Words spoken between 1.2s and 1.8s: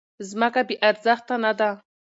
نه ده.